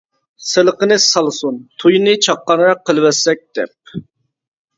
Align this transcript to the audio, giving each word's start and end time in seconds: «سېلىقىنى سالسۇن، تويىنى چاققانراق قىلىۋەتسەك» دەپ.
«سېلىقىنى 0.51 0.95
سالسۇن، 1.03 1.59
تويىنى 1.83 2.15
چاققانراق 2.29 2.83
قىلىۋەتسەك» 2.89 3.45
دەپ. 3.61 3.97